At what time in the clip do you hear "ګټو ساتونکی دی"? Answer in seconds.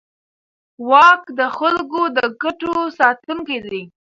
2.41-3.83